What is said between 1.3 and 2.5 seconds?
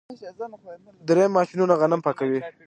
ماشینونه غنم پاکوي.